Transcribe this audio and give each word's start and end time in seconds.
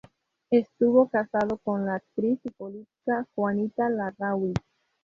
Estuvo 0.49 1.09
casado 1.09 1.59
con 1.59 1.85
la 1.85 1.93
actriz 1.93 2.39
y 2.43 2.49
política 2.49 3.27
Juanita 3.35 3.87
Larrauri. 3.87 4.55